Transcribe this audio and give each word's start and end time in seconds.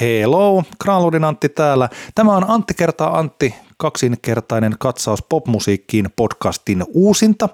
Hello, 0.00 0.62
Granlundin 0.80 1.24
Antti 1.24 1.48
täällä. 1.48 1.88
Tämä 2.14 2.36
on 2.36 2.50
Antti 2.50 2.74
kertaa 2.74 3.18
Antti, 3.18 3.54
kaksinkertainen 3.76 4.74
katsaus 4.78 5.22
popmusiikkiin 5.28 6.08
podcastin 6.16 6.84
uusinta. 6.94 7.48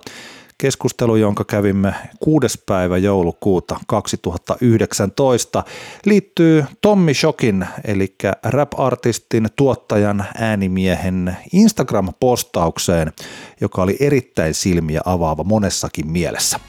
Keskustelu, 0.59 1.17
jonka 1.17 1.45
kävimme 1.45 1.95
6. 2.21 2.63
päivä 2.67 2.99
joulukuuta 2.99 3.81
2019, 3.87 5.65
liittyy 6.05 6.65
Tommi 6.81 7.15
Shokin, 7.15 7.67
eli 7.85 8.15
rap-artistin, 8.45 9.49
tuottajan, 9.57 10.25
äänimiehen 10.39 11.37
Instagram-postaukseen, 11.53 13.13
joka 13.61 13.83
oli 13.83 13.97
erittäin 14.01 14.55
silmiä 14.55 15.01
avaava 15.05 15.45
monessakin 15.45 16.07
mielessä. 16.11 16.61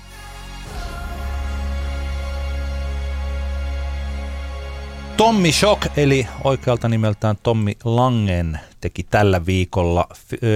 Tommi 5.17 5.51
Shock, 5.51 5.87
eli 5.97 6.27
oikealta 6.43 6.89
nimeltään 6.89 7.35
Tommi 7.43 7.77
Langen, 7.83 8.59
teki 8.81 9.03
tällä 9.03 9.45
viikolla, 9.45 10.07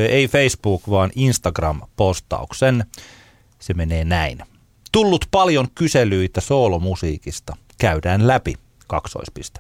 ei 0.10 0.28
Facebook, 0.28 0.82
vaan 0.90 1.12
Instagram-postauksen. 1.16 2.86
Se 3.60 3.74
menee 3.74 4.06
näin. 4.06 4.40
Tullut 4.92 5.26
paljon 5.32 5.68
kyselyitä 5.76 6.42
soolomusiikista. 6.42 7.58
Käydään 7.78 8.28
läpi. 8.28 8.56
Kaksoispiste. 8.88 9.60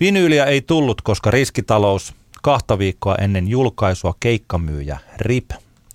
Vinyyliä 0.00 0.44
ei 0.44 0.62
tullut, 0.62 1.02
koska 1.02 1.30
riskitalous. 1.30 2.14
Kahta 2.42 2.78
viikkoa 2.78 3.14
ennen 3.14 3.48
julkaisua 3.48 4.14
keikkamyyjä 4.20 4.98
RIP. 5.16 5.50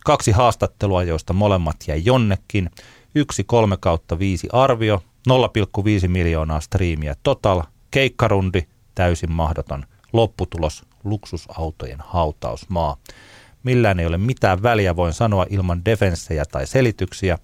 Kaksi 0.06 0.32
haastattelua, 0.32 1.04
joista 1.04 1.34
molemmat 1.34 1.76
jäi 1.88 2.02
jonnekin. 2.06 2.70
Yksi 3.16 3.44
kolme 3.44 3.78
kautta 3.78 4.20
viisi 4.20 4.48
arvio. 4.52 5.04
0,5 5.30 6.08
miljoonaa 6.08 6.60
striimiä 6.62 7.16
total– 7.24 7.62
keikkarundi, 7.96 8.68
täysin 8.96 9.32
mahdoton. 9.32 9.84
Lopputulos, 10.14 10.86
luksusautojen 11.04 11.98
hautausmaa. 12.00 12.98
Millään 13.64 14.00
ei 14.00 14.06
ole 14.06 14.18
mitään 14.18 14.64
väliä, 14.64 14.96
voin 14.96 15.14
sanoa 15.14 15.46
ilman 15.50 15.86
defenssejä 15.86 16.46
tai 16.46 16.68
selityksiä. 16.68 17.38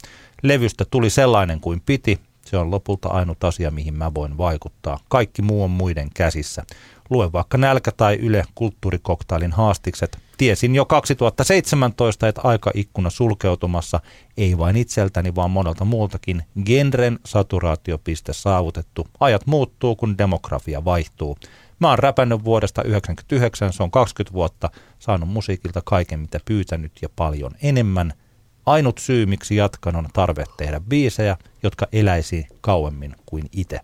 Levystä 0.43 0.85
tuli 0.91 1.09
sellainen 1.09 1.59
kuin 1.59 1.81
piti. 1.85 2.19
Se 2.45 2.57
on 2.57 2.71
lopulta 2.71 3.09
ainut 3.09 3.43
asia, 3.43 3.71
mihin 3.71 3.93
mä 3.93 4.13
voin 4.13 4.37
vaikuttaa. 4.37 4.99
Kaikki 5.09 5.41
muu 5.41 5.63
on 5.63 5.71
muiden 5.71 6.07
käsissä. 6.13 6.63
Lue 7.11 7.31
vaikka 7.31 7.57
nälkä 7.57 7.91
tai 7.91 8.15
Yle 8.15 8.43
kulttuurikoktailin 8.55 9.51
haastikset. 9.51 10.17
Tiesin 10.37 10.75
jo 10.75 10.85
2017, 10.85 12.27
että 12.27 12.41
aikaikkuna 12.43 13.09
sulkeutumassa, 13.09 13.99
ei 14.37 14.57
vain 14.57 14.77
itseltäni, 14.77 15.35
vaan 15.35 15.51
monelta 15.51 15.85
muultakin. 15.85 16.43
Genren 16.65 17.19
saturaatiopiste 17.25 18.33
saavutettu. 18.33 19.07
Ajat 19.19 19.47
muuttuu, 19.47 19.95
kun 19.95 20.17
demografia 20.17 20.85
vaihtuu. 20.85 21.37
Mä 21.79 21.89
oon 21.89 21.99
räpännyt 21.99 22.43
vuodesta 22.43 22.81
1999, 22.81 23.73
se 23.73 23.83
on 23.83 23.91
20 23.91 24.33
vuotta, 24.33 24.69
saanut 24.99 25.29
musiikilta 25.29 25.81
kaiken 25.85 26.19
mitä 26.19 26.39
pyytänyt 26.45 26.91
ja 27.01 27.09
paljon 27.15 27.51
enemmän. 27.61 28.13
Ainut 28.65 28.97
syy, 28.97 29.25
miksi 29.25 29.55
jatkan, 29.55 29.95
on 29.95 30.07
tarve 30.13 30.43
tehdä 30.57 30.79
biisejä, 30.79 31.37
jotka 31.63 31.87
eläisi 31.91 32.47
kauemmin 32.61 33.15
kuin 33.25 33.43
itse 33.51 33.79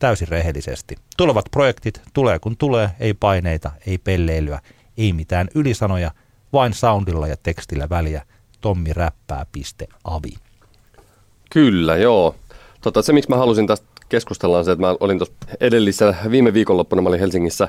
täysin 0.00 0.28
rehellisesti. 0.28 0.96
Tulevat 1.16 1.44
projektit 1.50 2.02
tulee 2.12 2.38
kun 2.38 2.56
tulee, 2.56 2.90
ei 3.00 3.14
paineita, 3.14 3.70
ei 3.86 3.98
pelleilyä, 3.98 4.60
ei 4.98 5.12
mitään 5.12 5.48
ylisanoja, 5.54 6.10
vain 6.52 6.74
soundilla 6.74 7.26
ja 7.26 7.36
tekstillä 7.42 7.88
väliä. 7.90 8.22
Tommi 8.60 8.92
räppää.avi. 8.92 10.34
Kyllä, 11.50 11.96
joo. 11.96 12.34
Tota, 12.80 13.02
se, 13.02 13.12
miksi 13.12 13.30
mä 13.30 13.36
halusin 13.36 13.66
tästä 13.66 13.86
keskustella, 14.08 14.58
on 14.58 14.64
se, 14.64 14.72
että 14.72 14.86
mä 14.86 14.96
olin 15.00 15.18
tuossa 15.18 15.34
edellisellä 15.60 16.16
viime 16.30 16.54
viikonloppuna, 16.54 17.02
mä 17.02 17.08
olin 17.08 17.20
Helsingissä 17.20 17.68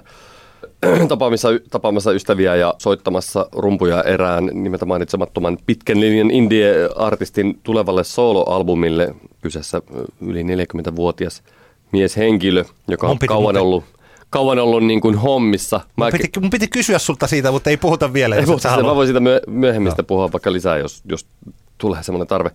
tapaamassa, 1.07 1.49
tapaamassa 1.69 2.11
ystäviä 2.11 2.55
ja 2.55 2.73
soittamassa 2.77 3.49
rumpuja 3.51 4.03
erään 4.03 4.49
nimeltä 4.53 4.85
mainitsemattoman 4.85 5.57
pitkän 5.65 5.99
linjan 5.99 6.31
indie-artistin 6.31 7.59
tulevalle 7.63 8.03
soloalbumille. 8.03 9.15
Kyseessä 9.41 9.81
yli 10.21 10.43
40-vuotias 10.43 11.43
mieshenkilö, 11.91 12.63
joka 12.87 13.07
on 13.07 13.19
kauan 13.19 13.57
ollut, 13.57 13.83
kauan 14.29 14.59
ollut 14.59 14.83
niin 14.83 15.01
kuin 15.01 15.15
hommissa. 15.15 15.81
Mä 15.97 16.05
mun, 16.05 16.11
piti, 16.11 16.39
mun 16.39 16.49
piti 16.49 16.67
kysyä 16.67 16.99
sulta 16.99 17.27
siitä, 17.27 17.51
mutta 17.51 17.69
ei 17.69 17.77
puhuta 17.77 18.13
vielä. 18.13 18.35
Ei 18.35 18.45
puhuta 18.45 18.69
sitä, 18.69 18.83
mä 18.83 18.95
voin 18.95 19.07
siitä 19.07 19.21
myöhemmin 19.47 19.93
no. 19.97 20.03
puhua 20.03 20.31
vaikka 20.31 20.53
lisää, 20.53 20.77
jos, 20.77 21.01
jos 21.05 21.25
tulee 21.77 22.03
semmoinen 22.03 22.27
tarve. 22.27 22.51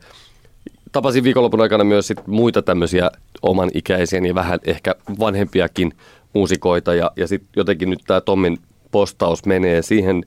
Tapasin 0.92 1.24
viikonlopun 1.24 1.60
aikana 1.60 1.84
myös 1.84 2.06
sit 2.06 2.26
muita 2.26 2.62
tämmöisiä 2.62 3.10
oman 3.42 3.70
ikäisiä, 3.74 4.20
niin 4.20 4.34
vähän 4.34 4.58
ehkä 4.64 4.94
vanhempiakin 5.18 5.92
muusikoita. 6.32 6.94
Ja, 6.94 7.10
ja 7.16 7.26
sitten 7.26 7.48
jotenkin 7.56 7.90
nyt 7.90 8.00
tämä 8.06 8.20
Tommin 8.20 8.58
postaus 8.90 9.46
menee 9.46 9.82
siihen 9.82 10.24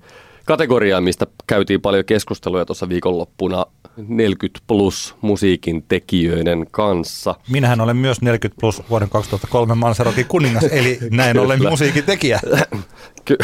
kategoriaan, 0.50 1.04
mistä 1.04 1.28
käytiin 1.48 1.82
paljon 1.82 2.06
keskusteluja 2.06 2.66
tuossa 2.66 2.90
viikonloppuna 2.90 3.66
40 4.08 4.60
plus 4.68 5.16
musiikin 5.22 5.84
tekijöiden 5.88 6.66
kanssa. 6.72 7.36
Minähän 7.50 7.82
olen 7.82 7.98
myös 7.98 8.22
40 8.22 8.60
plus 8.62 8.84
vuoden 8.90 9.10
2003 9.10 9.76
Mansarokin 9.76 10.26
kuningas, 10.26 10.64
eli 10.72 11.00
näin 11.12 11.40
olen 11.40 11.60
musiikin 11.70 12.04
tekijä. 12.04 12.40
Ky- 13.26 13.38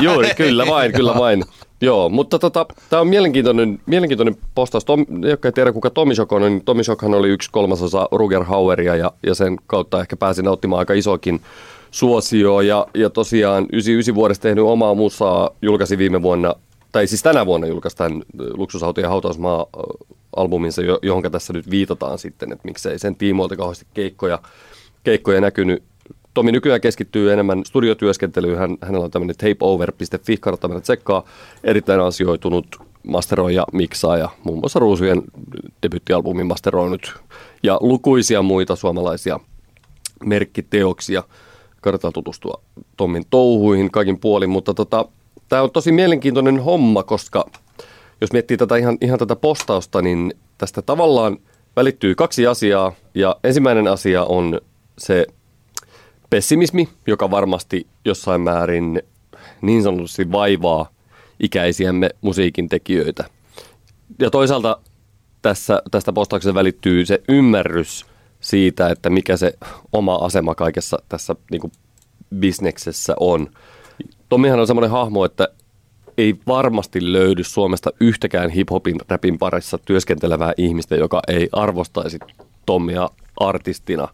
Juuri, 0.00 0.28
kyllä 0.36 0.66
vain, 0.66 0.92
kyllä 0.92 1.14
vain. 1.14 1.44
Joo, 1.80 2.08
mutta 2.08 2.38
tota, 2.38 2.66
tämä 2.90 3.00
on 3.00 3.08
mielenkiintoinen, 3.08 3.78
mielenkiintoinen 3.86 4.36
postaus. 4.54 4.84
Tom, 4.84 5.06
jotka 5.22 5.48
ei 5.48 5.52
tiedä 5.52 5.72
kuka 5.72 5.90
Tommy 5.90 6.14
Shock 6.14 6.32
on, 6.32 6.42
niin 6.42 6.64
Tommy 6.64 6.84
Shockhan 6.84 7.14
oli 7.14 7.28
yksi 7.28 7.50
kolmasosa 7.50 8.08
Ruger 8.12 8.44
Haueria 8.44 8.96
ja, 8.96 9.12
ja 9.26 9.34
sen 9.34 9.56
kautta 9.66 10.00
ehkä 10.00 10.16
pääsin 10.16 10.44
nauttimaan 10.44 10.78
aika 10.78 10.94
isokin 10.94 11.40
suosio 11.92 12.60
ja, 12.60 12.86
ja 12.94 13.10
tosiaan 13.10 13.66
99 13.72 14.14
vuodesta 14.14 14.42
tehnyt 14.42 14.64
omaa 14.64 14.94
musaa, 14.94 15.50
julkaisi 15.62 15.98
viime 15.98 16.22
vuonna, 16.22 16.54
tai 16.92 17.06
siis 17.06 17.22
tänä 17.22 17.46
vuonna 17.46 17.66
julkaisi 17.66 17.96
tämän 17.96 18.22
Luksusautojen 18.54 19.08
hautausmaa 19.10 19.66
albuminsa, 20.36 20.82
johon 21.02 21.22
tässä 21.32 21.52
nyt 21.52 21.70
viitataan 21.70 22.18
sitten, 22.18 22.52
että 22.52 22.68
miksei 22.68 22.98
sen 22.98 23.16
tiimoilta 23.16 23.56
kauheasti 23.56 23.86
keikkoja, 23.94 24.38
keikkoja 25.04 25.40
näkynyt. 25.40 25.82
Tomi 26.34 26.52
nykyään 26.52 26.80
keskittyy 26.80 27.32
enemmän 27.32 27.64
studiotyöskentelyyn. 27.64 28.58
Hän, 28.58 28.76
hänellä 28.82 29.04
on 29.04 29.10
tämmöinen 29.10 29.36
tapeover.fi, 29.36 30.36
kannattaa 30.36 30.68
mennä 30.68 30.80
tsekkaa. 30.80 31.24
Erittäin 31.64 32.00
asioitunut 32.00 32.66
masteroija, 33.06 33.66
miksaaja, 33.72 34.28
muun 34.44 34.58
muassa 34.58 34.78
Ruusujen 34.78 35.22
debyttialbumin 35.82 36.46
masteroinut 36.46 37.14
ja 37.62 37.78
lukuisia 37.80 38.42
muita 38.42 38.76
suomalaisia 38.76 39.40
merkkiteoksia 40.24 41.22
kannattaa 41.82 42.12
tutustua 42.12 42.62
Tommin 42.96 43.24
touhuihin 43.30 43.90
kaikin 43.90 44.18
puolin, 44.18 44.50
mutta 44.50 44.74
tota, 44.74 45.04
tämä 45.48 45.62
on 45.62 45.70
tosi 45.70 45.92
mielenkiintoinen 45.92 46.60
homma, 46.60 47.02
koska 47.02 47.44
jos 48.20 48.32
miettii 48.32 48.56
tätä 48.56 48.76
ihan, 48.76 48.98
ihan 49.00 49.18
tätä 49.18 49.36
postausta, 49.36 50.02
niin 50.02 50.34
tästä 50.58 50.82
tavallaan 50.82 51.38
välittyy 51.76 52.14
kaksi 52.14 52.46
asiaa. 52.46 52.92
Ja 53.14 53.36
ensimmäinen 53.44 53.88
asia 53.88 54.24
on 54.24 54.60
se 54.98 55.26
pessimismi, 56.30 56.88
joka 57.06 57.30
varmasti 57.30 57.86
jossain 58.04 58.40
määrin 58.40 59.02
niin 59.62 59.82
sanotusti 59.82 60.32
vaivaa 60.32 60.88
ikäisiämme 61.40 62.10
musiikin 62.20 62.68
tekijöitä. 62.68 63.24
Ja 64.18 64.30
toisaalta 64.30 64.78
tässä, 65.42 65.82
tästä 65.90 66.12
postauksesta 66.12 66.54
välittyy 66.54 67.06
se 67.06 67.22
ymmärrys 67.28 68.06
siitä, 68.42 68.88
että 68.88 69.10
mikä 69.10 69.36
se 69.36 69.54
oma 69.92 70.14
asema 70.14 70.54
kaikessa 70.54 70.98
tässä 71.08 71.34
niin 71.50 71.60
kuin 71.60 71.72
bisneksessä 72.38 73.14
on. 73.20 73.50
Tomihan 74.28 74.60
on 74.60 74.66
semmoinen 74.66 74.90
hahmo, 74.90 75.24
että 75.24 75.48
ei 76.18 76.34
varmasti 76.46 77.12
löydy 77.12 77.44
Suomesta 77.44 77.90
yhtäkään 78.00 78.50
hiphopin 78.50 78.96
rapin 79.08 79.38
parissa 79.38 79.78
työskentelevää 79.78 80.52
ihmistä, 80.56 80.96
joka 80.96 81.20
ei 81.28 81.48
arvostaisi 81.52 82.18
Tommia 82.66 83.10
artistina, 83.40 84.08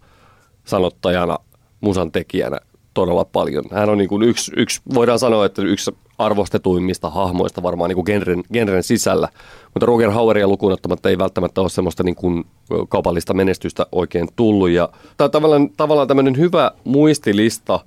sanottajana, 0.65 1.39
musan 1.81 2.13
tekijänä 2.13 2.59
todella 2.95 3.25
paljon. 3.25 3.65
Hän 3.71 3.89
on 3.89 3.99
niin 3.99 4.09
kuin 4.09 4.23
yksi, 4.23 4.53
yksi, 4.57 4.81
voidaan 4.95 5.19
sanoa, 5.19 5.47
että 5.47 5.63
yksi 5.63 5.91
arvostetuimmista 6.19 7.11
hahmoista 7.11 7.63
varmaan 7.63 7.89
niin 7.89 7.95
kuin 7.95 8.05
genren, 8.05 8.43
genren 8.53 8.83
sisällä. 8.83 9.29
Mutta 9.75 9.87
Roger 9.87 10.11
Haueria 10.11 10.49
lukuun 10.49 10.73
ottamatta 10.73 11.09
ei 11.09 11.19
välttämättä 11.19 11.61
ole 11.61 11.69
semmoista 11.69 12.03
niin 12.03 12.15
kuin 12.15 12.45
kaupallista 12.89 13.35
menestystä 13.35 13.87
oikein 13.93 14.29
tullut. 14.37 14.71
Ja 14.71 14.89
tämä 15.17 15.27
on 15.27 15.31
tavallaan, 15.31 15.71
tavallaan 15.77 16.09
tämmöinen 16.09 16.39
hyvä 16.39 16.71
muistilista 16.85 17.81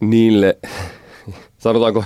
niille, 0.00 0.58
sanotaanko 1.58 2.04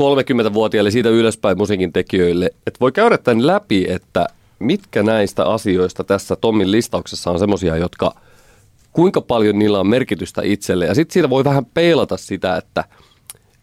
30-vuotiaille 0.00 0.90
siitä 0.90 1.08
ylöspäin 1.08 1.58
musiikin 1.58 1.92
tekijöille, 1.92 2.50
että 2.66 2.80
voi 2.80 2.92
käydä 2.92 3.18
tämän 3.18 3.46
läpi, 3.46 3.86
että 3.88 4.26
mitkä 4.58 5.02
näistä 5.02 5.46
asioista 5.46 6.04
tässä 6.04 6.36
Tommin 6.36 6.70
listauksessa 6.70 7.30
on 7.30 7.38
semmoisia, 7.38 7.76
jotka 7.76 8.14
kuinka 8.92 9.20
paljon 9.20 9.58
niillä 9.58 9.80
on 9.80 9.86
merkitystä 9.86 10.42
itselle. 10.44 10.86
Ja 10.86 10.94
sitten 10.94 11.12
siitä 11.12 11.30
voi 11.30 11.44
vähän 11.44 11.66
peilata 11.66 12.16
sitä, 12.16 12.56
että– 12.56 12.84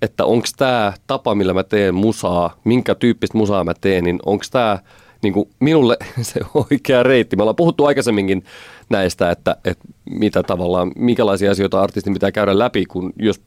että 0.02 0.26
onko 0.26 0.48
tämä 0.58 0.94
tapa, 1.08 1.36
millä 1.36 1.54
mä 1.54 1.64
teen 1.64 1.96
musaa, 1.96 2.56
minkä 2.64 2.96
tyyppistä 2.96 3.38
musaa 3.38 3.64
mä 3.64 3.74
teen, 3.81 4.04
niin 4.04 4.20
onko 4.26 4.46
tämä 4.52 4.80
niin 5.24 5.34
minulle 5.60 5.98
se 6.22 6.40
oikea 6.54 7.04
reitti. 7.04 7.36
Me 7.36 7.44
ollaan 7.44 7.56
puhuttu 7.56 7.86
aikaisemminkin 7.86 8.44
näistä, 8.90 9.31
että, 9.31 9.56
että 9.66 9.84
mitä 10.10 10.44
tavallaan, 10.44 10.92
minkälaisia 10.96 11.52
asioita 11.52 11.81
artistin 11.81 12.14
pitää 12.14 12.31
käydä 12.31 12.60
läpi, 12.60 12.86
kun 12.86 13.14
jos 13.20 13.42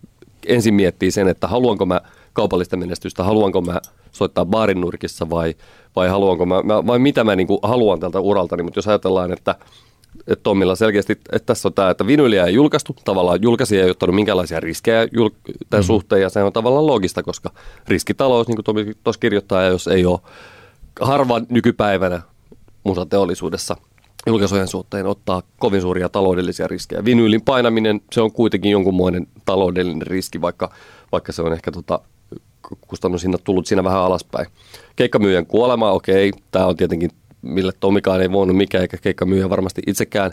ensin 0.47 0.75
miettii 0.75 1.11
sen, 1.11 1.29
että 1.29 1.47
haluanko 1.47 1.87
mä 1.87 2.01
kaupallista 2.33 2.77
menestystä, 2.77 3.25
haluanko 3.25 3.61
mä 3.61 3.81
soittaa 4.13 4.45
baarin 4.45 4.81
nurkissa 4.81 5.31
vai, 5.31 5.55
vai 5.97 6.09
haluanko 6.09 6.47
mä, 6.47 6.57
vai 6.87 6.99
mitä 6.99 7.25
mä 7.25 7.37
niin 7.37 7.49
haluan 7.63 8.01
tältä 8.01 8.21
uralta, 8.21 8.63
mutta 8.63 8.79
jos 8.79 8.89
ajatellaan, 8.89 9.33
että 9.33 9.55
että 10.27 10.43
Tommilla 10.43 10.75
selkeästi, 10.75 11.13
että 11.13 11.47
tässä 11.47 11.69
on 11.69 11.75
tämä, 11.75 11.91
että 11.91 12.07
vinyliä 12.07 12.47
ei 12.47 12.55
julkaistu, 12.55 12.97
tavallaan 13.05 13.43
julkaisija 13.43 13.85
ei 13.85 13.91
ottanut 13.91 14.15
minkälaisia 14.15 14.61
riskejä 14.61 15.05
jul- 15.05 15.55
tämän 15.71 15.85
mm. 15.85 15.87
suhteen, 15.87 16.23
ja 16.23 16.29
se 16.29 16.43
on 16.43 16.53
tavallaan 16.53 16.87
logista, 16.87 17.23
koska 17.23 17.51
riskitalous, 17.89 18.49
niin 18.49 18.57
kuin 18.57 18.65
Tommi 18.65 18.93
tuossa 19.05 19.21
kirjoittaa, 19.21 19.63
ja 19.63 19.69
jos 19.69 19.89
ei 19.89 20.07
ole 20.07 20.21
harva 21.01 21.41
nykypäivänä 21.49 22.23
musateollisuudessa 22.85 23.77
julkaisujen 24.27 24.69
suhteen 24.69 25.07
ottaa 25.07 25.43
kovin 25.59 25.83
suuria 25.83 26.09
taloudellisia 26.09 26.69
riskejä. 26.69 27.05
Vinyylin 27.05 27.43
painaminen, 27.43 28.01
se 28.13 28.21
on 28.21 28.33
kuitenkin 28.33 28.71
jonkunmoinen 28.71 29.27
taloudellinen 29.45 30.07
riski, 30.07 30.41
vaikka, 30.41 30.73
vaikka 31.13 31.33
se 31.33 31.43
on 31.43 31.53
ehkä 31.53 31.73
tota, 31.73 32.01
kustannushinnat 32.81 33.45
tullut 33.45 33.67
siinä 33.67 33.85
vähän 33.85 34.01
alaspäin. 34.01 34.47
Keikkamyyjän 34.97 35.47
kuolema, 35.47 35.91
okei, 35.91 36.33
tämä 36.51 36.67
on 36.67 36.77
tietenkin 36.77 37.11
mille 37.43 37.73
Tomikaan 37.81 38.23
ei 38.23 38.33
voinut 38.33 38.57
mikään, 38.57 38.83
eikä 38.83 38.97
keikkamyyjä 38.97 39.51
varmasti 39.51 39.83
itsekään 39.87 40.31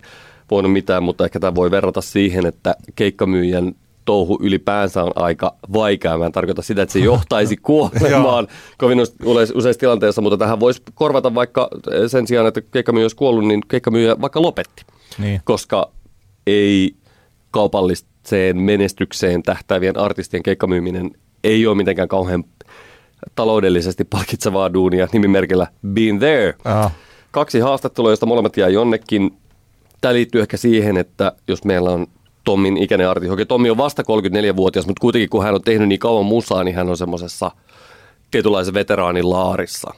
voinut 0.52 0.74
mitään, 0.74 1.04
mutta 1.04 1.26
ehkä 1.26 1.40
tämä 1.40 1.56
voi 1.56 1.72
verrata 1.72 2.02
siihen, 2.02 2.46
että 2.46 2.76
keikkamyyjän 2.96 3.76
touhu 4.06 4.40
ylipäänsä 4.42 5.04
on 5.04 5.12
aika 5.16 5.56
vaikeaa. 5.74 6.18
Mä 6.18 6.26
en 6.26 6.32
tarkoita 6.32 6.62
sitä, 6.62 6.82
että 6.82 6.94
se 6.94 7.00
johtaisi 7.00 7.58
kuolemaan 7.68 8.48
kovin 8.78 9.00
useissa 9.56 9.80
tilanteissa, 9.80 10.22
mutta 10.22 10.38
tähän 10.38 10.60
voisi 10.60 10.82
korvata 10.94 11.36
vaikka 11.36 11.70
sen 12.08 12.28
sijaan, 12.28 12.48
että 12.48 12.62
keikkamyyjä 12.62 13.04
olisi 13.04 13.16
kuollut, 13.16 13.48
niin 13.48 13.62
keikkamyyjä 13.68 14.16
vaikka 14.22 14.42
lopetti. 14.42 14.86
Niin. 15.18 15.42
Koska 15.44 15.92
ei 16.48 16.96
kaupalliseen 17.52 18.58
menestykseen 18.58 19.44
tähtäävien 19.44 19.98
artistien 19.98 20.44
keikkamyyminen 20.44 21.12
ei 21.44 21.68
ole 21.68 21.78
mitenkään 21.78 22.08
kauhean 22.08 22.44
taloudellisesti 23.36 24.04
palkitsevaa 24.04 24.74
duunia 24.74 25.08
nimimerkillä 25.14 25.68
Been 25.88 26.20
There. 26.20 26.54
Aha. 26.66 26.92
Kaksi 27.32 27.60
haastattelua, 27.60 28.10
joista 28.10 28.26
molemmat 28.26 28.58
jää 28.58 28.70
jonnekin. 28.70 29.38
Tämä 30.02 30.14
liittyy 30.14 30.42
ehkä 30.42 30.58
siihen, 30.58 30.98
että 30.98 31.32
jos 31.48 31.64
meillä 31.64 31.90
on 31.90 32.08
Tommin 32.44 32.78
ikäinen 32.78 33.10
artisti. 33.10 33.34
Okei, 33.34 33.46
Tommi 33.46 33.70
on 33.70 33.78
vasta 33.78 34.02
34-vuotias, 34.02 34.88
mutta 34.88 35.02
kuitenkin 35.02 35.30
kun 35.30 35.44
hän 35.44 35.56
on 35.56 35.62
tehnyt 35.62 35.88
niin 35.88 36.00
kauan 36.00 36.26
musaa, 36.26 36.64
niin 36.64 36.76
hän 36.76 36.90
on 36.90 36.98
semmoisessa 36.98 37.52
tietynlaisen 38.32 38.74
veteraanin 38.74 39.30
laarissa. 39.30 39.94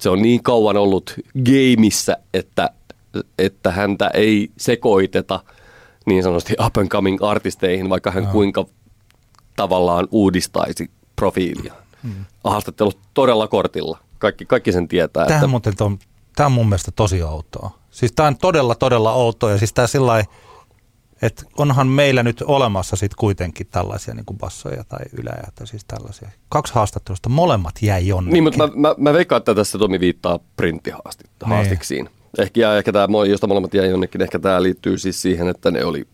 Se 0.00 0.10
on 0.10 0.22
niin 0.22 0.42
kauan 0.42 0.76
ollut 0.76 1.14
gameissa, 1.44 2.16
että, 2.34 2.70
että 3.38 3.70
häntä 3.70 4.10
ei 4.14 4.50
sekoiteta 4.56 5.40
niin 6.06 6.22
sanotusti 6.22 6.54
up 6.66 6.76
and 6.76 6.88
coming 6.88 7.18
artisteihin, 7.22 7.88
vaikka 7.88 8.10
hän 8.10 8.24
no. 8.24 8.30
kuinka 8.32 8.66
tavallaan 9.56 10.08
uudistaisi 10.10 10.90
profiilia. 11.16 11.83
Hmm. 12.04 12.24
Haastattelut 12.44 12.98
todella 13.14 13.48
kortilla. 13.48 13.98
Kaikki, 14.18 14.46
kaikki 14.46 14.72
sen 14.72 14.88
tietää. 14.88 15.26
Tämä, 15.26 15.36
että... 15.36 15.46
muuten 15.46 15.72
on, 15.80 15.98
tämä 16.36 16.46
on 16.46 16.52
mun 16.52 16.68
mielestä 16.68 16.90
tosi 16.90 17.22
outoa. 17.22 17.78
Siis 17.90 18.12
tämä 18.12 18.26
on 18.26 18.36
todella, 18.36 18.74
todella 18.74 19.12
outoa. 19.12 19.50
Ja 19.50 19.58
siis 19.58 19.72
tämä 19.72 19.86
sillä 19.86 20.24
että 21.22 21.42
onhan 21.58 21.86
meillä 21.86 22.22
nyt 22.22 22.42
olemassa 22.46 22.96
sitten 22.96 23.16
kuitenkin 23.18 23.66
tällaisia 23.66 24.14
niin 24.14 24.24
kuin 24.24 24.38
bassoja 24.38 24.84
tai 24.84 25.04
ylejä, 25.18 25.48
tai 25.54 25.66
siis 25.66 25.84
tällaisia. 25.84 26.28
Kaksi 26.48 26.74
haastattelusta, 26.74 27.28
molemmat 27.28 27.74
jäi 27.82 28.06
jonnekin. 28.06 28.32
Niin, 28.32 28.44
mutta 28.44 28.58
mä, 28.58 28.72
mä, 28.76 28.94
mä 28.98 29.12
veikkaan, 29.12 29.38
että 29.38 29.54
tässä 29.54 29.78
Tomi 29.78 30.00
viittaa 30.00 30.38
printtihaastiksiin. 30.56 32.04
Niin. 32.04 32.14
Ehkä, 32.38 32.60
ja 32.60 32.76
ehkä 32.76 32.92
tämä, 32.92 33.26
josta 33.28 33.46
molemmat 33.46 33.74
jäi 33.74 33.90
jonnekin, 33.90 34.22
ehkä 34.22 34.38
tämä 34.38 34.62
liittyy 34.62 34.98
siis 34.98 35.22
siihen, 35.22 35.48
että 35.48 35.70
ne 35.70 35.84
oli 35.84 36.06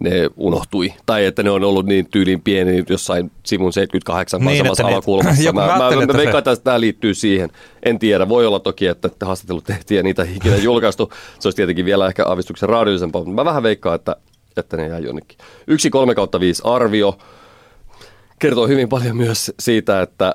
ne 0.00 0.30
unohtui. 0.36 0.94
Tai 1.06 1.24
että 1.24 1.42
ne 1.42 1.50
on 1.50 1.64
ollut 1.64 1.86
niin 1.86 2.06
tyylin 2.10 2.42
pieni 2.42 2.84
jossain 2.88 3.30
sivun 3.46 3.72
78 3.72 4.40
niin, 4.40 4.58
samassa 4.58 4.86
alakulmassa. 4.86 5.52
Mä, 5.52 5.66
mä, 5.66 5.78
mä, 5.78 6.06
mä 6.06 6.12
veikkaan, 6.16 6.38
että 6.38 6.56
tämä 6.56 6.80
liittyy 6.80 7.14
siihen. 7.14 7.50
En 7.82 7.98
tiedä. 7.98 8.28
Voi 8.28 8.46
olla 8.46 8.60
toki, 8.60 8.86
että 8.86 9.10
haastattelut 9.22 9.64
tehtiin 9.64 9.96
ja 9.96 10.02
niitä 10.02 10.22
ei 10.22 10.36
ikinä 10.36 10.56
julkaistu. 10.70 11.12
Se 11.38 11.48
olisi 11.48 11.56
tietenkin 11.56 11.84
vielä 11.84 12.06
ehkä 12.06 12.26
aavistuksen 12.26 12.68
raadillisempaa, 12.68 13.20
mutta 13.20 13.34
mä 13.34 13.44
vähän 13.44 13.62
veikkaan, 13.62 13.94
että, 13.94 14.16
että 14.56 14.76
ne 14.76 14.88
jää 14.88 14.98
jonnekin. 14.98 15.38
Yksi 15.66 15.90
3 15.90 16.14
kautta 16.14 16.40
5 16.40 16.62
arvio 16.64 17.18
kertoo 18.38 18.66
hyvin 18.66 18.88
paljon 18.88 19.16
myös 19.16 19.52
siitä, 19.60 20.02
että, 20.02 20.34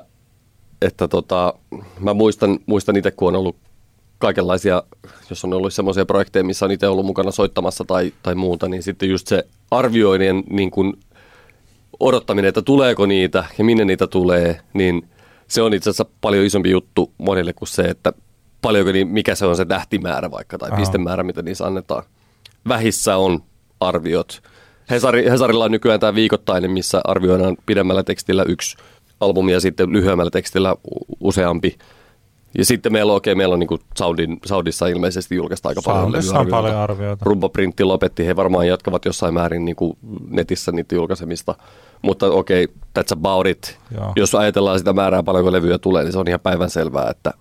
että 0.82 1.08
tota, 1.08 1.54
mä 2.00 2.14
muistan, 2.14 2.58
muistan 2.66 2.96
itse, 2.96 3.10
kun 3.10 3.28
on 3.28 3.36
ollut 3.36 3.56
kaikenlaisia, 4.20 4.82
jos 5.30 5.44
on 5.44 5.52
ollut 5.52 5.74
semmoisia 5.74 6.06
projekteja, 6.06 6.44
missä 6.44 6.64
on 6.64 6.72
itse 6.72 6.88
ollut 6.88 7.06
mukana 7.06 7.30
soittamassa 7.30 7.84
tai, 7.84 8.12
tai 8.22 8.34
muuta, 8.34 8.68
niin 8.68 8.82
sitten 8.82 9.08
just 9.08 9.26
se 9.26 9.46
arvioinnin 9.70 10.44
niin 10.50 10.70
kuin 10.70 10.94
odottaminen, 12.00 12.48
että 12.48 12.62
tuleeko 12.62 13.06
niitä 13.06 13.44
ja 13.58 13.64
minne 13.64 13.84
niitä 13.84 14.06
tulee, 14.06 14.60
niin 14.72 15.08
se 15.48 15.62
on 15.62 15.74
itse 15.74 15.90
asiassa 15.90 16.06
paljon 16.20 16.44
isompi 16.44 16.70
juttu 16.70 17.12
monille 17.18 17.52
kuin 17.52 17.68
se, 17.68 17.82
että 17.82 18.12
paljonko 18.62 18.92
niin, 18.92 19.08
mikä 19.08 19.34
se 19.34 19.46
on 19.46 19.56
se 19.56 19.64
tähtimäärä 19.64 20.30
vaikka 20.30 20.58
tai 20.58 20.70
Aha. 20.70 20.78
pistemäärä, 20.78 21.22
mitä 21.22 21.42
niissä 21.42 21.66
annetaan. 21.66 22.02
Vähissä 22.68 23.16
on 23.16 23.42
arviot. 23.80 24.42
Hesari, 24.90 25.30
Hesarilla 25.30 25.64
on 25.64 25.70
nykyään 25.70 26.00
tämä 26.00 26.14
viikoittainen, 26.14 26.70
missä 26.70 27.00
arvioidaan 27.04 27.56
pidemmällä 27.66 28.02
tekstillä 28.02 28.44
yksi 28.48 28.76
albumi 29.20 29.52
ja 29.52 29.60
sitten 29.60 29.92
lyhyemmällä 29.92 30.30
tekstillä 30.30 30.76
useampi. 31.20 31.78
Ja 32.58 32.64
sitten 32.64 32.92
meillä 32.92 33.12
on, 33.12 33.16
okay, 33.16 33.34
meillä 33.34 33.52
on 33.52 33.58
niin 33.58 33.68
kuin 33.68 33.80
Saudin, 33.96 34.38
Saudissa 34.46 34.86
ilmeisesti 34.86 35.34
julkaista 35.34 35.68
aika 35.68 35.82
paljon 35.84 36.22
on 36.36 36.46
paljon 36.46 36.76
arvioita. 36.76 37.24
Rumpoprintti 37.24 37.84
lopetti, 37.84 38.26
he 38.26 38.36
varmaan 38.36 38.68
jatkavat 38.68 39.04
jossain 39.04 39.34
määrin 39.34 39.64
niin 39.64 39.76
kuin 39.76 39.98
netissä 40.28 40.72
niitä 40.72 40.94
julkaisemista. 40.94 41.54
Mutta 42.02 42.26
okei, 42.26 42.64
okay, 42.64 42.76
that's 42.98 43.18
about 43.18 43.46
it. 43.46 43.78
Joo. 43.94 44.12
Jos 44.16 44.34
ajatellaan 44.34 44.78
sitä 44.78 44.92
määrää 44.92 45.22
paljonko 45.22 45.52
levyjä 45.52 45.78
tulee, 45.78 46.04
niin 46.04 46.12
se 46.12 46.18
on 46.18 46.28
ihan 46.28 46.40
päivän 46.40 46.70
selvää, 46.70 47.10
että 47.10 47.34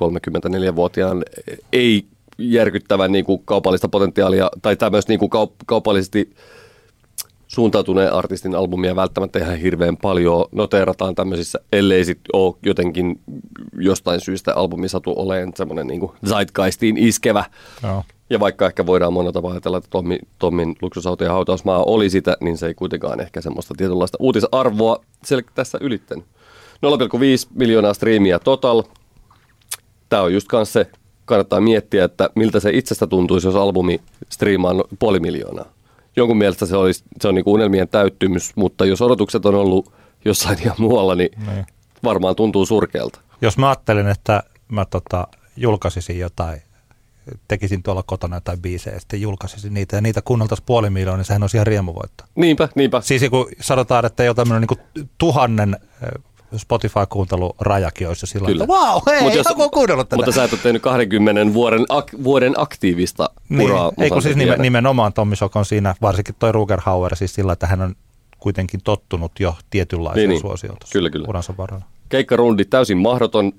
34-vuotiaan 0.00 1.24
ei 1.72 2.06
järkyttävän 2.38 3.12
niin 3.12 3.24
kuin 3.24 3.42
kaupallista 3.44 3.88
potentiaalia 3.88 4.50
tai 4.62 4.76
tämmöistä 4.76 5.12
niin 5.12 5.18
kuin 5.18 5.30
kaup- 5.30 5.64
kaupallisesti 5.66 6.34
suuntautuneen 7.58 8.12
artistin 8.12 8.54
albumia 8.54 8.96
välttämättä 8.96 9.38
ihan 9.38 9.56
hirveän 9.56 9.96
paljon 9.96 10.44
noteerataan 10.52 11.14
tämmöisissä, 11.14 11.58
ellei 11.72 12.04
sitten 12.04 12.30
ole 12.32 12.54
jotenkin 12.62 13.20
jostain 13.78 14.20
syystä 14.20 14.54
albumi 14.54 14.88
satu 14.88 15.14
oleen 15.16 15.52
semmoinen 15.56 15.86
niin 15.86 16.10
zeitgeistiin 16.26 16.96
iskevä. 16.96 17.44
Joo. 17.82 18.04
Ja 18.30 18.40
vaikka 18.40 18.66
ehkä 18.66 18.86
voidaan 18.86 19.12
monella 19.12 19.32
tavalla 19.32 19.54
ajatella, 19.54 19.78
että 19.78 19.90
Tommi, 19.90 20.18
Tommin 20.38 20.76
luksusauto 20.82 21.24
ja 21.24 21.32
hautausmaa 21.32 21.84
oli 21.84 22.10
sitä, 22.10 22.36
niin 22.40 22.58
se 22.58 22.66
ei 22.66 22.74
kuitenkaan 22.74 23.20
ehkä 23.20 23.40
semmoista 23.40 23.74
tietynlaista 23.76 24.18
uutisarvoa 24.20 25.04
sel- 25.26 25.50
tässä 25.54 25.78
ylittänyt. 25.80 26.24
0,5 26.24 27.50
miljoonaa 27.54 27.94
striimiä 27.94 28.38
total. 28.38 28.82
Tämä 30.08 30.22
on 30.22 30.32
just 30.32 30.48
kanssa 30.48 30.72
se, 30.72 30.90
kannattaa 31.24 31.60
miettiä, 31.60 32.04
että 32.04 32.30
miltä 32.34 32.60
se 32.60 32.70
itsestä 32.70 33.06
tuntuisi, 33.06 33.46
jos 33.46 33.56
albumi 33.56 34.00
striimaa 34.30 34.74
puoli 34.98 35.20
miljoonaa 35.20 35.77
jonkun 36.18 36.38
mielestä 36.38 36.66
se, 36.66 36.76
olisi, 36.76 37.04
se 37.20 37.28
on 37.28 37.34
niin 37.34 37.44
kuin 37.44 37.54
unelmien 37.54 37.88
täyttymys, 37.88 38.56
mutta 38.56 38.84
jos 38.84 39.02
odotukset 39.02 39.46
on 39.46 39.54
ollut 39.54 39.92
jossain 40.24 40.58
ihan 40.62 40.76
muualla, 40.78 41.14
niin, 41.14 41.30
niin. 41.46 41.66
varmaan 42.04 42.36
tuntuu 42.36 42.66
surkealta. 42.66 43.20
Jos 43.40 43.58
mä 43.58 43.68
ajattelen, 43.68 44.08
että 44.08 44.42
mä 44.68 44.84
tota, 44.84 45.26
julkaisisin 45.56 46.18
jotain, 46.18 46.62
tekisin 47.48 47.82
tuolla 47.82 48.02
kotona 48.02 48.36
jotain 48.36 48.62
biisejä 48.62 48.96
ja 48.96 49.00
sitten 49.00 49.20
julkaisisin 49.20 49.74
niitä 49.74 49.96
ja 49.96 50.00
niitä 50.00 50.22
kuunneltaisiin 50.22 50.66
puoli 50.66 50.90
miljoonaa, 50.90 51.16
niin 51.16 51.24
sehän 51.24 51.42
olisi 51.42 51.56
ihan 51.56 51.66
riemuvoitto. 51.66 52.24
Niinpä, 52.34 52.68
niinpä. 52.74 53.00
Siis 53.00 53.22
kun 53.30 53.48
sanotaan, 53.60 54.06
että 54.06 54.24
jo 54.24 54.34
tämmöinen 54.34 54.68
niin 54.70 55.08
tuhannen 55.18 55.76
Spotify-kuuntelurajakin 56.56 58.08
olisi 58.08 58.22
jo 58.22 58.26
silloin, 58.26 58.52
Kyllä. 58.52 58.64
että 58.64 58.74
wow, 58.74 59.02
hei, 59.06 59.22
Mut 59.22 59.34
jos, 59.34 59.46
kuunnellut 59.72 60.08
tätä. 60.08 60.16
Mutta 60.16 60.32
sä 60.32 60.44
et 60.44 60.52
ole 60.52 60.60
tehnyt 60.62 60.82
20 60.82 61.54
vuoden, 61.54 61.84
ak, 61.88 62.12
vuoden 62.24 62.54
aktiivista 62.56 63.30
niin, 63.48 63.70
uraa. 63.70 63.92
Ei 64.00 64.10
kun 64.10 64.22
siis 64.22 64.36
nimen, 64.36 64.60
nimenomaan 64.60 65.12
Tommi 65.12 65.36
Sokon 65.36 65.64
siinä, 65.64 65.94
varsinkin 66.02 66.34
toi 66.38 66.52
Rugerhauer, 66.52 67.16
siis 67.16 67.34
sillä, 67.34 67.52
että 67.52 67.66
hän 67.66 67.80
on 67.80 67.94
kuitenkin 68.38 68.80
tottunut 68.84 69.32
jo 69.40 69.54
tietynlaiseen 69.70 70.28
niin, 70.28 70.28
niin. 70.28 70.40
suosioon 70.40 70.78
kyllä, 70.92 71.10
kyllä. 71.10 71.26
uransa 71.28 71.54
varrella. 71.58 71.84
Keikkarundi 72.08 72.64
täysin 72.64 72.98
mahdoton 72.98 73.52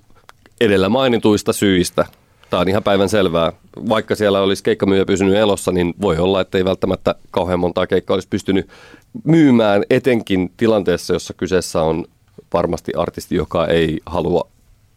edellä 0.62 0.90
mainituista 0.90 1.54
syistä. 1.54 2.06
Tämä 2.50 2.62
on 2.62 2.70
ihan 2.70 2.84
päivän 2.84 3.10
selvää. 3.10 3.54
Vaikka 3.90 4.16
siellä 4.16 4.42
olisi 4.42 4.64
keikkamyyjä 4.64 5.06
pysynyt 5.06 5.36
elossa, 5.36 5.72
niin 5.72 5.94
voi 6.02 6.18
olla, 6.18 6.42
että 6.42 6.58
ei 6.58 6.66
välttämättä 6.66 7.16
kauhean 7.32 7.60
montaa 7.60 7.88
keikkaa 7.88 8.14
olisi 8.14 8.28
pystynyt 8.28 8.70
myymään, 9.24 9.84
etenkin 9.90 10.52
tilanteessa, 10.58 11.14
jossa 11.14 11.34
kyseessä 11.34 11.82
on 11.82 12.06
varmasti 12.54 12.92
artisti, 12.98 13.36
joka 13.36 13.68
ei 13.68 14.00
halua 14.06 14.48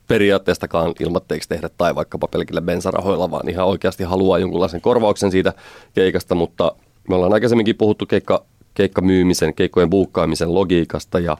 periaatteestakaan 0.08 0.94
ilmatteeksi 1.00 1.48
tehdä 1.48 1.68
tai 1.78 1.94
vaikkapa 1.94 2.28
pelkillä 2.28 2.60
bensarahoilla, 2.60 3.30
vaan 3.30 3.48
ihan 3.48 3.66
oikeasti 3.66 4.04
haluaa 4.04 4.38
jonkunlaisen 4.38 4.80
korvauksen 4.80 5.30
siitä 5.30 5.52
keikasta, 5.94 6.34
mutta 6.34 6.72
me 7.08 7.14
ollaan 7.14 7.32
aikaisemminkin 7.32 7.76
puhuttu 7.76 8.06
keikka, 8.06 8.44
keikkamyymisen, 8.74 9.54
keikkojen 9.54 9.90
buukkaamisen 9.90 10.54
logiikasta 10.54 11.18
ja 11.18 11.36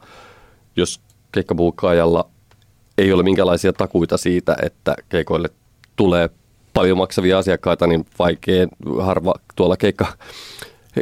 jos 0.76 1.00
keikkabuukkaajalla 1.32 2.28
ei 2.98 3.12
ole 3.12 3.22
minkälaisia 3.22 3.72
takuita 3.72 4.16
siitä, 4.16 4.56
että 4.62 4.94
keikoille 5.08 5.48
tulee 5.96 6.30
paljon 6.74 6.98
maksavia 6.98 7.38
asiakkaita, 7.38 7.86
niin 7.86 8.06
vaikea 8.18 8.66
harva 9.00 9.34
tuolla 9.56 9.76
keikka, 9.76 10.06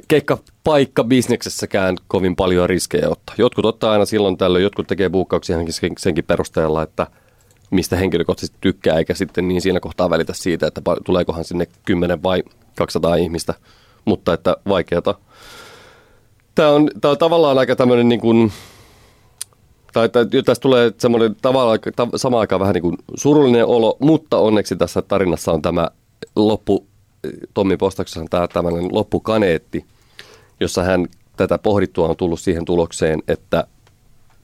keikkapaikka 0.08 1.04
bisneksessäkään 1.04 1.96
kovin 2.08 2.36
paljon 2.36 2.68
riskejä 2.68 3.08
ottaa. 3.08 3.34
Jotkut 3.38 3.64
ottaa 3.64 3.92
aina 3.92 4.04
silloin 4.04 4.36
tällöin, 4.36 4.62
jotkut 4.62 4.86
tekee 4.86 5.08
buukkauksia 5.08 5.56
senkin 5.98 6.24
perusteella, 6.24 6.82
että 6.82 7.06
mistä 7.70 7.96
henkilökohtaisesti 7.96 8.58
tykkää, 8.60 8.98
eikä 8.98 9.14
sitten 9.14 9.48
niin 9.48 9.60
siinä 9.60 9.80
kohtaa 9.80 10.10
välitä 10.10 10.32
siitä, 10.32 10.66
että 10.66 10.80
tuleekohan 11.04 11.44
sinne 11.44 11.66
10 11.84 12.22
vai 12.22 12.42
200 12.76 13.14
ihmistä, 13.14 13.54
mutta 14.04 14.32
että 14.32 14.56
vaikeata. 14.68 15.14
Tämä 16.54 16.68
on, 16.68 16.90
tämä 17.00 17.12
on 17.12 17.18
tavallaan 17.18 17.58
aika 17.58 17.76
tämmöinen 17.76 18.08
niin 18.08 18.20
kuin, 18.20 18.52
tai, 19.92 20.08
tai 20.08 20.26
tästä 20.44 20.62
tulee 20.62 20.92
semmoinen 20.98 21.36
tavallaan 21.42 21.78
ta, 21.96 22.08
samaan 22.16 22.40
aikaan 22.40 22.60
vähän 22.60 22.74
niin 22.74 22.82
kuin 22.82 22.96
surullinen 23.14 23.66
olo, 23.66 23.96
mutta 24.00 24.38
onneksi 24.38 24.76
tässä 24.76 25.02
tarinassa 25.02 25.52
on 25.52 25.62
tämä 25.62 25.88
loppu, 26.36 26.86
Tommi 27.54 27.76
Postaksessa 27.76 28.20
on 28.20 28.28
tämä 28.30 28.48
tämmöinen 28.48 28.88
loppukaneetti, 28.92 29.84
jossa 30.60 30.82
hän 30.82 31.06
tätä 31.36 31.58
pohdittua 31.58 32.08
on 32.08 32.16
tullut 32.16 32.40
siihen 32.40 32.64
tulokseen, 32.64 33.22
että 33.28 33.66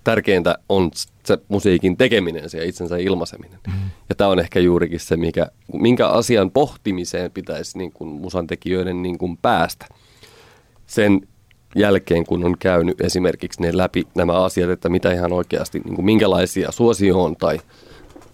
tärkeintä 0.05 0.59
on 0.69 0.91
se 1.25 1.39
musiikin 1.49 1.97
tekeminen 1.97 2.45
ja 2.53 2.65
itsensä 2.65 2.97
ilmaiseminen. 2.97 3.59
Mm. 3.67 3.91
Ja 4.09 4.15
tämä 4.15 4.31
on 4.31 4.39
ehkä 4.39 4.61
juurikin 4.61 5.01
se, 5.01 5.17
mikä, 5.17 5.47
minkä 5.73 6.09
asian 6.09 6.51
pohtimiseen 6.51 7.31
pitäisi 7.31 7.79
niin 7.79 7.93
kuin 7.93 8.11
musan 8.11 8.47
tekijöiden 8.47 9.03
niin 9.03 9.19
kuin 9.19 9.37
päästä. 9.37 9.87
Sen 10.87 11.21
jälkeen, 11.75 12.27
kun 12.27 12.45
on 12.45 12.57
käynyt 12.59 13.01
esimerkiksi 13.01 13.63
ne 13.63 13.77
läpi 13.77 14.07
nämä 14.15 14.33
asiat, 14.33 14.71
että 14.71 14.89
mitä 14.89 15.13
ihan 15.13 15.33
oikeasti, 15.33 15.81
niin 15.81 15.95
kuin 15.95 16.05
minkälaisia 16.05 16.73
suosioon 16.73 17.37
tai, 17.37 17.61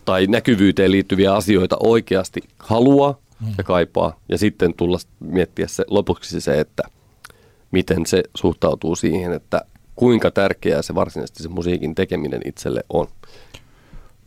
tai 0.04 0.26
näkyvyyteen 0.26 0.90
liittyviä 0.90 1.34
asioita 1.34 1.76
oikeasti 1.80 2.40
haluaa 2.58 3.18
mm. 3.42 3.54
ja 3.58 3.64
kaipaa. 3.64 4.16
Ja 4.28 4.38
sitten 4.38 4.74
tulla 4.74 4.98
miettiä 5.20 5.68
se 5.68 5.84
lopuksi 5.88 6.40
se, 6.40 6.60
että 6.60 6.82
miten 7.70 8.06
se 8.06 8.22
suhtautuu 8.34 8.96
siihen, 8.96 9.32
että 9.32 9.62
kuinka 9.96 10.30
tärkeää 10.30 10.82
se 10.82 10.94
varsinaisesti 10.94 11.42
se 11.42 11.48
musiikin 11.48 11.94
tekeminen 11.94 12.40
itselle 12.44 12.84
on. 12.88 13.06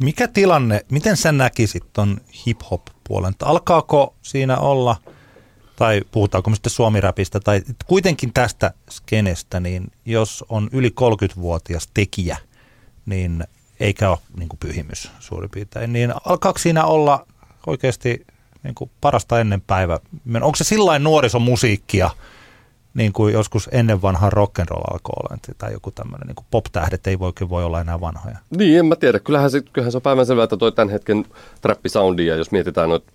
Mikä 0.03 0.27
tilanne, 0.27 0.85
miten 0.91 1.17
sä 1.17 1.31
näkisit 1.31 1.83
ton 1.93 2.17
hip-hop-puolen? 2.47 3.33
Alkaako 3.43 4.15
siinä 4.21 4.57
olla, 4.57 4.95
tai 5.75 6.01
puhutaanko 6.11 6.49
me 6.49 6.55
sitten 6.55 6.71
suomiräpistä, 6.71 7.39
tai 7.39 7.61
kuitenkin 7.85 8.33
tästä 8.33 8.73
skenestä, 8.89 9.59
niin 9.59 9.91
jos 10.05 10.45
on 10.49 10.69
yli 10.71 10.89
30-vuotias 10.89 11.89
tekijä, 11.93 12.37
niin 13.05 13.43
eikä 13.79 14.09
ole 14.09 14.17
niin 14.37 14.49
pyhimys 14.59 15.11
suurin 15.19 15.49
piirtein, 15.49 15.93
niin 15.93 16.13
alkaako 16.25 16.59
siinä 16.59 16.85
olla 16.85 17.27
oikeasti 17.67 18.25
niin 18.65 18.75
kuin 18.75 18.91
parasta 19.01 19.39
ennen 19.39 19.61
päivä? 19.61 19.99
Onko 20.41 20.55
se 20.55 20.63
sillain 20.63 21.03
nuorisomusiikkia, 21.03 22.09
niin 22.93 23.13
kuin 23.13 23.33
joskus 23.33 23.69
ennen 23.71 24.01
vanhaa 24.01 24.29
rock'n'roll 24.29 24.93
alkoi 24.93 25.13
olla, 25.17 25.37
tai 25.57 25.73
joku 25.73 25.91
tämmöinen 25.91 26.27
niin 26.27 26.45
pop-tähdet 26.51 27.07
ei 27.07 27.19
voi, 27.19 27.31
voi 27.49 27.63
olla 27.63 27.81
enää 27.81 28.01
vanhoja. 28.01 28.37
Niin, 28.57 28.79
en 28.79 28.85
mä 28.85 28.95
tiedä. 28.95 29.19
Kyllähän 29.19 29.51
se, 29.51 29.61
kyllähän 29.61 29.91
se 29.91 29.97
on 29.97 30.01
päivänselvää, 30.01 30.43
että 30.43 30.57
toi 30.57 30.71
tämän 30.71 30.89
hetken 30.89 31.25
trappisoundia, 31.61 32.35
jos 32.35 32.51
mietitään 32.51 32.89
noita 32.89 33.11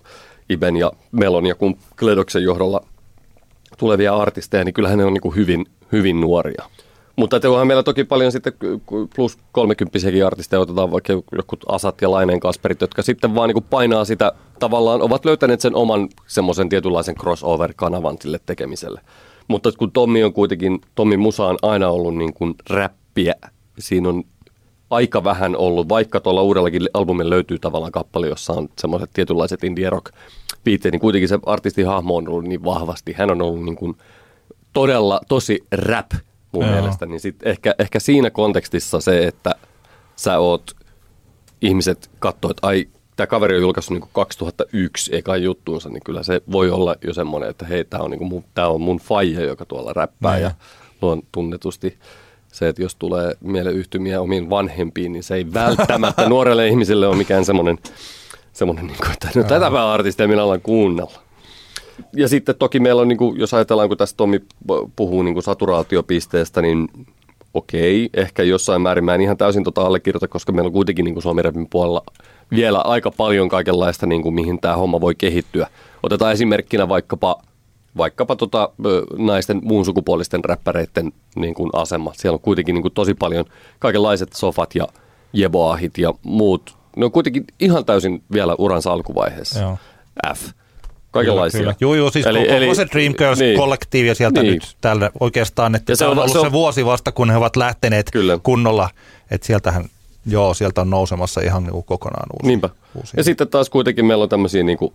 Iben 0.49 0.77
ja 0.77 0.91
Melon 1.11 1.45
ja 1.45 1.55
kun 1.55 1.77
Kledoksen 1.99 2.43
johdolla 2.43 2.85
tulevia 3.77 4.15
artisteja, 4.15 4.63
niin 4.63 4.73
kyllähän 4.73 4.97
ne 4.97 5.05
on 5.05 5.13
niin 5.13 5.21
kuin 5.21 5.35
hyvin, 5.35 5.65
hyvin 5.91 6.21
nuoria. 6.21 6.65
Mutta 7.15 7.39
onhan 7.49 7.67
meillä 7.67 7.83
toki 7.83 8.03
paljon 8.03 8.31
sitten 8.31 8.53
plus 9.15 9.37
30 9.51 9.99
artisteja, 10.27 10.59
otetaan 10.59 10.91
vaikka 10.91 11.13
joku 11.13 11.55
Asat 11.67 12.01
ja 12.01 12.11
Laineen 12.11 12.39
Kasperit, 12.39 12.81
jotka 12.81 13.01
sitten 13.01 13.35
vaan 13.35 13.49
niin 13.49 13.63
painaa 13.63 14.05
sitä, 14.05 14.31
tavallaan 14.59 15.01
ovat 15.01 15.25
löytäneet 15.25 15.61
sen 15.61 15.75
oman 15.75 16.09
semmoisen 16.27 16.69
tietynlaisen 16.69 17.15
crossover-kanavan 17.15 18.17
sille 18.21 18.39
tekemiselle. 18.45 19.01
Mutta 19.47 19.71
kun 19.77 19.91
Tommi 19.91 20.23
on 20.23 20.33
kuitenkin, 20.33 20.81
Tommi 20.95 21.17
Musa 21.17 21.45
on 21.45 21.57
aina 21.61 21.89
ollut 21.89 22.15
niin 22.15 22.33
kuin 22.33 22.55
räppiä, 22.69 23.33
siinä 23.79 24.09
on 24.09 24.23
aika 24.89 25.23
vähän 25.23 25.55
ollut, 25.55 25.89
vaikka 25.89 26.19
tuolla 26.19 26.41
uudellakin 26.41 26.89
albumilla 26.93 27.29
löytyy 27.29 27.59
tavallaan 27.59 27.91
kappale, 27.91 28.27
jossa 28.27 28.53
on 28.53 28.69
semmoiset 28.79 29.09
tietynlaiset 29.13 29.63
indie 29.63 29.89
rock 29.89 30.13
niin 30.65 30.99
kuitenkin 30.99 31.29
se 31.29 31.39
artistin 31.45 31.87
hahmo 31.87 32.15
on 32.15 32.27
ollut 32.27 32.45
niin 32.45 32.63
vahvasti. 32.63 33.13
Hän 33.13 33.31
on 33.31 33.41
ollut 33.41 33.65
niin 33.65 33.75
kuin 33.75 33.97
todella 34.73 35.21
tosi 35.27 35.63
rap 35.71 36.11
mun 36.51 36.65
Joo. 36.65 36.73
mielestä, 36.73 37.05
niin 37.05 37.19
sit 37.19 37.35
ehkä, 37.43 37.75
ehkä 37.79 37.99
siinä 37.99 38.29
kontekstissa 38.29 39.01
se, 39.01 39.27
että 39.27 39.55
sä 40.15 40.39
oot, 40.39 40.71
ihmiset 41.61 42.09
katsoo, 42.19 42.51
että 42.51 42.67
ai 42.67 42.87
tämä 43.15 43.27
kaveri 43.27 43.55
on 43.55 43.61
julkaissut 43.61 43.99
niin 43.99 44.09
2001 44.13 45.15
eka 45.15 45.37
juttuunsa, 45.37 45.89
niin 45.89 46.03
kyllä 46.05 46.23
se 46.23 46.41
voi 46.51 46.69
olla 46.69 46.95
jo 47.03 47.13
semmoinen, 47.13 47.49
että 47.49 47.65
hei, 47.65 47.85
tämä 47.85 48.03
on, 48.03 48.11
niin 48.11 48.27
mun, 48.27 48.43
tää 48.53 48.67
on 48.67 48.81
mun 48.81 48.97
faija, 48.97 49.41
joka 49.41 49.65
tuolla 49.65 49.93
räppää 49.93 50.31
Näin. 50.31 50.43
ja 50.43 50.51
luon 51.01 51.21
tunnetusti 51.31 51.97
se, 52.51 52.67
että 52.67 52.81
jos 52.81 52.95
tulee 52.95 53.35
mieleyhtymiä 53.39 54.21
omiin 54.21 54.49
vanhempiin, 54.49 55.11
niin 55.11 55.23
se 55.23 55.35
ei 55.35 55.53
välttämättä 55.53 56.29
nuorelle 56.29 56.67
ihmiselle 56.67 57.07
ole 57.07 57.15
mikään 57.15 57.45
semmoinen, 57.45 57.77
semmoinen 58.53 58.87
niin 58.87 58.97
kuin, 58.97 59.11
että 59.11 59.29
no 59.35 59.43
tätäpä 59.43 59.91
artistia 59.91 60.27
minä 60.27 60.43
alan 60.43 60.61
kuunnella. 60.61 61.21
Ja 62.15 62.27
sitten 62.27 62.55
toki 62.55 62.79
meillä 62.79 63.01
on, 63.01 63.07
niin 63.07 63.17
kuin, 63.17 63.39
jos 63.39 63.53
ajatellaan, 63.53 63.87
kun 63.87 63.97
tässä 63.97 64.17
Tomi 64.17 64.39
puhuu 64.95 65.23
niin 65.23 65.33
kuin 65.33 65.43
saturaatiopisteestä, 65.43 66.61
niin 66.61 66.87
okei, 67.53 68.09
ehkä 68.13 68.43
jossain 68.43 68.81
määrin 68.81 69.05
mä 69.05 69.15
en 69.15 69.21
ihan 69.21 69.37
täysin 69.37 69.63
tota 69.63 69.81
allekirjoita, 69.81 70.27
koska 70.27 70.51
meillä 70.51 70.67
on 70.67 70.73
kuitenkin 70.73 71.05
niin 71.05 71.15
kuin 71.15 71.23
Suomi 71.23 71.41
puolella 71.69 72.03
vielä 72.51 72.79
aika 72.79 73.11
paljon 73.11 73.49
kaikenlaista, 73.49 74.05
niin 74.05 74.21
kuin, 74.21 74.35
mihin 74.35 74.59
tämä 74.61 74.75
homma 74.75 75.01
voi 75.01 75.15
kehittyä. 75.15 75.67
Otetaan 76.03 76.33
esimerkkinä 76.33 76.89
vaikkapa, 76.89 77.41
vaikkapa 77.97 78.35
tota, 78.35 78.69
naisten 79.17 79.59
muun 79.63 79.85
sukupuolisten 79.85 80.45
räppäreiden 80.45 81.11
niin 81.35 81.53
kuin 81.53 81.69
asema. 81.73 82.13
Siellä 82.15 82.35
on 82.35 82.41
kuitenkin 82.41 82.73
niin 82.73 82.81
kuin, 82.81 82.93
tosi 82.93 83.13
paljon 83.13 83.45
kaikenlaiset 83.79 84.33
sofat 84.33 84.75
ja 84.75 84.87
jeboahit 85.33 85.97
ja 85.97 86.13
muut. 86.23 86.77
Ne 86.95 87.05
on 87.05 87.11
kuitenkin 87.11 87.45
ihan 87.59 87.85
täysin 87.85 88.23
vielä 88.33 88.55
uransa 88.57 88.91
alkuvaiheessa. 88.91 89.59
Joo. 89.59 89.77
F 90.35 90.60
kaikenlaisia. 91.11 91.59
Kyllä, 91.59 91.73
kyllä. 91.73 91.91
Joo, 91.91 91.95
joo, 91.95 92.11
siis 92.11 92.25
eli, 92.25 92.39
koko 92.39 92.53
eli, 92.53 92.75
se 92.75 92.85
Dreamgirls-kollektiivi 92.85 94.07
niin, 94.07 94.15
sieltä 94.15 94.43
niin. 94.43 94.53
nyt 94.53 94.77
tällä 94.81 95.11
oikeastaan, 95.19 95.75
että 95.75 95.91
ja 95.91 95.95
se 95.95 96.05
on, 96.05 96.19
ollut 96.19 96.31
se, 96.31 96.39
on, 96.39 96.45
se 96.45 96.51
vuosi 96.51 96.85
vasta, 96.85 97.11
kun 97.11 97.29
he 97.29 97.37
ovat 97.37 97.55
lähteneet 97.55 98.11
kyllä. 98.11 98.39
kunnolla, 98.43 98.89
että 99.31 99.47
sieltähän 99.47 99.85
Joo, 100.25 100.53
sieltä 100.53 100.81
on 100.81 100.89
nousemassa 100.89 101.41
ihan 101.41 101.63
niin 101.63 101.71
kuin 101.71 101.85
kokonaan 101.85 102.29
uusi. 102.33 102.47
Niinpä. 102.47 102.69
Uusi. 102.95 103.13
Ja 103.17 103.23
sitten 103.23 103.47
taas 103.47 103.69
kuitenkin 103.69 104.05
meillä 104.05 104.23
on 104.23 104.29
tämmöisiä 104.29 104.63
niin 104.63 104.77
kuin, 104.77 104.93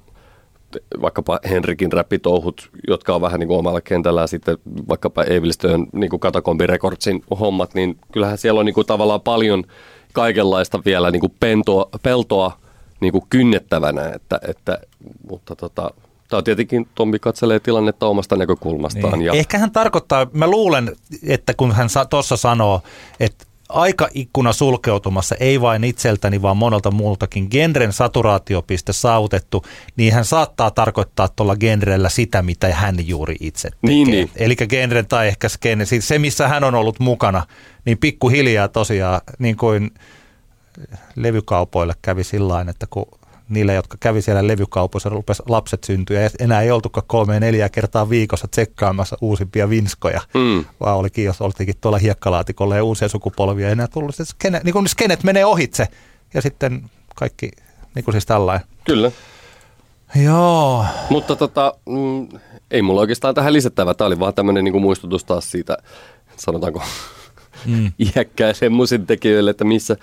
vaikkapa 1.02 1.40
Henrikin 1.50 1.92
räppitouhut, 1.92 2.70
jotka 2.88 3.14
on 3.14 3.20
vähän 3.20 3.40
niin 3.40 3.48
kuin 3.48 3.58
omalla 3.58 3.80
kentällä 3.80 4.20
ja 4.20 4.26
sitten 4.26 4.58
vaikkapa 4.88 5.24
Evilstön 5.24 5.86
niin 5.92 6.10
kuin 6.10 6.20
Katakombi 6.20 6.66
Recordsin 6.66 7.24
hommat, 7.40 7.74
niin 7.74 7.98
kyllähän 8.12 8.38
siellä 8.38 8.60
on 8.60 8.66
niin 8.66 8.74
kuin 8.74 8.86
tavallaan 8.86 9.20
paljon 9.20 9.64
kaikenlaista 10.12 10.80
vielä 10.84 11.10
niin 11.10 11.20
kuin 11.20 11.34
pentoa, 11.40 11.88
peltoa 12.02 12.58
niin 13.00 13.12
kuin 13.12 13.24
kynnettävänä, 13.30 14.12
että, 14.14 14.40
että, 14.48 14.78
mutta 15.30 15.56
tota, 15.56 15.90
Tämä 16.28 16.38
on 16.38 16.44
tietenkin, 16.44 16.88
Tommi 16.94 17.18
katselee 17.18 17.60
tilannetta 17.60 18.06
omasta 18.06 18.36
näkökulmastaan. 18.36 19.18
Niin. 19.18 19.26
Ja... 19.26 19.32
Ehkä 19.32 19.58
hän 19.58 19.70
tarkoittaa, 19.70 20.26
mä 20.32 20.46
luulen, 20.46 20.96
että 21.26 21.54
kun 21.54 21.72
hän 21.72 21.88
tuossa 22.10 22.36
sanoo, 22.36 22.82
että 23.20 23.44
aikaikkuna 23.68 24.52
sulkeutumassa, 24.52 25.34
ei 25.40 25.60
vain 25.60 25.84
itseltäni, 25.84 26.42
vaan 26.42 26.56
monelta 26.56 26.90
muultakin 26.90 27.48
genren 27.50 27.92
saturaatiopiste 27.92 28.92
saavutettu, 28.92 29.64
niin 29.96 30.12
hän 30.14 30.24
saattaa 30.24 30.70
tarkoittaa 30.70 31.28
tuolla 31.28 31.56
genrellä 31.56 32.08
sitä, 32.08 32.42
mitä 32.42 32.74
hän 32.74 33.08
juuri 33.08 33.36
itse 33.40 33.70
tekee. 33.70 33.78
Niin, 33.82 34.10
niin. 34.10 34.30
Eli 34.36 34.56
genren 34.56 35.06
tai 35.06 35.28
ehkä 35.28 35.48
skene, 35.48 35.84
siis 35.84 36.08
se 36.08 36.18
missä 36.18 36.48
hän 36.48 36.64
on 36.64 36.74
ollut 36.74 37.00
mukana, 37.00 37.46
niin 37.84 37.98
pikkuhiljaa 37.98 38.68
tosiaan 38.68 39.20
niin 39.38 39.56
kuin 39.56 39.90
levykaupoille 41.16 41.94
kävi 42.02 42.24
sillä 42.24 42.66
että 42.70 42.86
kun 42.90 43.06
niille, 43.48 43.74
jotka 43.74 43.96
kävi 44.00 44.22
siellä 44.22 44.46
levykaupoissa, 44.46 45.08
rupesi 45.08 45.42
lapset 45.48 45.84
syntyä 45.84 46.20
ja 46.20 46.30
enää 46.38 46.62
ei 46.62 46.70
oltukaan 46.70 47.06
kolme 47.06 47.40
neljä 47.40 47.68
kertaa 47.68 48.10
viikossa 48.10 48.48
tsekkaamassa 48.48 49.16
uusimpia 49.20 49.70
vinskoja, 49.70 50.20
mm. 50.34 50.64
vaan 50.80 50.96
olikin, 50.96 51.24
jos 51.24 51.40
oltikin 51.40 51.74
tuolla 51.80 51.98
hiekkalaatikolla 51.98 52.76
ja 52.76 52.84
uusia 52.84 53.08
sukupolvia, 53.08 53.70
enää 53.70 53.86
tullut 53.86 54.14
se 54.14 54.24
skene, 54.24 54.60
niin 54.64 54.72
kuin 54.72 54.88
skenet 54.88 55.24
menee 55.24 55.44
ohitse 55.44 55.88
ja 56.34 56.42
sitten 56.42 56.90
kaikki 57.14 57.50
niin 57.94 58.04
kuin 58.04 58.12
siis 58.12 58.26
tällainen. 58.26 58.66
Kyllä. 58.84 59.10
Joo. 60.14 60.84
Mutta 61.10 61.36
tota, 61.36 61.74
mm, 61.88 62.28
ei 62.70 62.82
mulla 62.82 63.00
oikeastaan 63.00 63.34
tähän 63.34 63.52
lisättävä. 63.52 63.94
Tämä 63.94 64.06
oli 64.06 64.18
vaan 64.18 64.34
tämmöinen 64.34 64.64
niin 64.64 64.82
muistutus 64.82 65.24
taas 65.24 65.50
siitä, 65.50 65.76
sanotaanko 66.36 66.82
mm. 67.66 67.92
iäkkäille 67.98 68.68
musintekijöille, 68.68 69.50
että 69.50 69.64
missä 69.64 69.96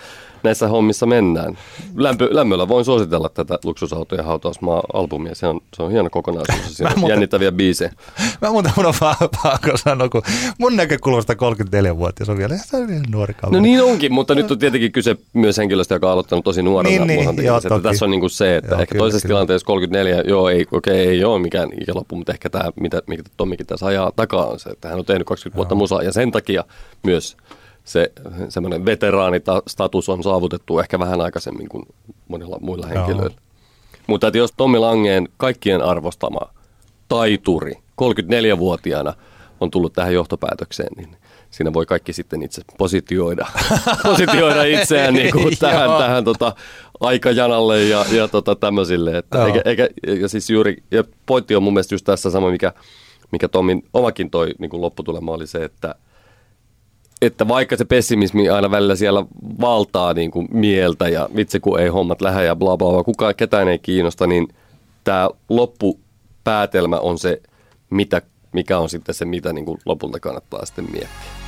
näissä 0.43 0.67
hommissa 0.67 1.05
mennään. 1.05 1.57
Lämpö, 1.95 2.27
lämmöllä 2.31 2.67
voin 2.67 2.85
suositella 2.85 3.29
tätä 3.29 3.59
luksusautojen 3.63 4.25
hautausmaa-albumia. 4.25 5.35
Se 5.35 5.47
on, 5.47 5.61
se 5.75 5.83
on 5.83 5.91
hieno 5.91 6.09
kokonaisuus. 6.09 6.59
Siinä 6.77 6.91
on 6.91 6.99
muuten, 6.99 7.13
jännittäviä 7.13 7.51
biisejä. 7.51 7.93
Mä 8.41 8.51
muuten 8.51 8.71
mun 8.75 8.85
on 8.85 8.93
pakko 9.43 9.77
sanoa, 9.77 10.09
kun 10.09 10.21
mun 10.57 10.75
näkökulmasta 10.75 11.33
34-vuotias 11.33 12.29
on 12.29 12.37
vielä 12.37 12.57
se 12.57 12.77
on 12.77 13.03
nuori 13.11 13.33
kaveri. 13.33 13.57
No 13.57 13.61
niin 13.61 13.83
onkin, 13.83 14.13
mutta 14.13 14.35
nyt 14.35 14.51
on 14.51 14.59
tietenkin 14.59 14.91
kyse 14.91 15.15
myös 15.33 15.57
henkilöstä, 15.57 15.95
joka 15.95 16.07
on 16.07 16.13
aloittanut 16.13 16.45
tosi 16.45 16.63
nuorena. 16.63 17.05
Niin, 17.05 17.35
niin, 17.35 17.45
joo, 17.45 17.57
että 17.57 17.79
tässä 17.79 18.05
on 18.05 18.11
niin 18.11 18.19
kuin 18.19 18.29
se, 18.29 18.55
että 18.55 18.71
joo, 18.71 18.81
ehkä 18.81 18.91
kyllä, 18.91 19.01
toisessa 19.01 19.27
kyllä. 19.27 19.37
tilanteessa 19.37 19.65
34, 19.65 20.23
joo, 20.27 20.49
ei, 20.49 20.65
okei, 20.71 20.93
okay, 20.93 21.13
ei 21.13 21.23
ole 21.23 21.41
mikään 21.41 21.69
ikäloppu, 21.81 22.15
mutta 22.15 22.31
ehkä 22.31 22.49
tämä, 22.49 22.71
mitä, 22.79 23.01
mitä 23.07 23.23
Tommikin 23.37 23.65
tässä 23.65 23.85
ajaa 23.85 24.11
takaa 24.15 24.45
on 24.45 24.59
se, 24.59 24.69
että 24.69 24.89
hän 24.89 24.99
on 24.99 25.05
tehnyt 25.05 25.27
20 25.27 25.55
vuotta 25.55 25.75
musaa 25.75 26.03
ja 26.03 26.13
sen 26.13 26.31
takia 26.31 26.63
myös 27.03 27.37
se 27.83 28.11
semmoinen 28.49 28.85
veteraanistatus 28.85 30.09
on 30.09 30.23
saavutettu 30.23 30.79
ehkä 30.79 30.99
vähän 30.99 31.21
aikaisemmin 31.21 31.69
kuin 31.69 31.85
monilla 32.27 32.57
muilla 32.61 32.87
henkilöillä. 32.87 33.35
Mutta 34.07 34.27
että 34.27 34.37
jos 34.37 34.53
Tommi 34.57 34.77
Langeen 34.77 35.27
kaikkien 35.37 35.81
arvostama 35.81 36.39
taituri 37.07 37.73
34-vuotiaana 38.01 39.13
on 39.59 39.71
tullut 39.71 39.93
tähän 39.93 40.13
johtopäätökseen, 40.13 40.89
niin 40.97 41.17
siinä 41.49 41.73
voi 41.73 41.85
kaikki 41.85 42.13
sitten 42.13 42.41
itse 42.41 42.61
positioida, 42.77 43.45
positioida 44.03 44.63
itseään 44.63 45.13
niin 45.13 45.31
kuin 45.31 45.57
tähän, 45.59 45.89
tähän 45.89 46.23
tota, 46.23 46.55
aikajanalle 46.99 47.83
ja, 47.83 48.05
ja 48.11 48.27
tota, 48.27 48.55
tämmöisille. 48.55 49.17
Että 49.17 49.45
eikä, 49.45 49.61
eikä, 49.65 49.89
ja 50.21 50.27
siis 50.27 50.49
juuri, 50.49 50.83
ja 50.91 51.03
pointti 51.25 51.55
on 51.55 51.63
mun 51.63 51.73
mielestä 51.73 51.93
just 51.93 52.05
tässä 52.05 52.29
sama, 52.29 52.51
mikä, 52.51 52.73
mikä 53.31 53.47
Tomin 53.47 53.83
omakin 53.93 54.29
toi 54.29 54.53
niin 54.59 54.69
kuin 54.69 54.81
lopputulema 54.81 55.31
oli 55.31 55.47
se, 55.47 55.63
että– 55.63 55.95
että 57.25 57.47
vaikka 57.47 57.77
se 57.77 57.85
pessimismi 57.85 58.49
aina 58.49 58.71
välillä 58.71 58.95
siellä 58.95 59.25
valtaa 59.61 60.13
niin 60.13 60.31
kuin 60.31 60.47
mieltä 60.51 61.09
ja 61.09 61.29
vitsi 61.35 61.59
kun 61.59 61.79
ei 61.79 61.87
hommat 61.87 62.21
lähde 62.21 62.45
ja 62.45 62.55
bla 62.55 62.77
bla 62.77 62.93
bla, 62.93 63.03
kukaan 63.03 63.35
ketään 63.35 63.67
ei 63.67 63.79
kiinnosta, 63.79 64.27
niin 64.27 64.47
tämä 65.03 65.29
loppupäätelmä 65.49 66.99
on 66.99 67.17
se, 67.19 67.41
mitä, 67.89 68.21
mikä 68.53 68.79
on 68.79 68.89
sitten 68.89 69.15
se, 69.15 69.25
mitä 69.25 69.53
niin 69.53 69.65
kuin 69.65 69.79
lopulta 69.85 70.19
kannattaa 70.19 70.65
sitten 70.65 70.91
miettiä. 70.91 71.42